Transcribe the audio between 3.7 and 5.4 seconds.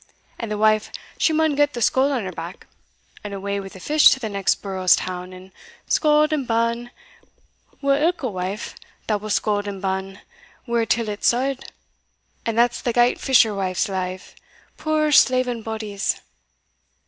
fish to the next burrows town,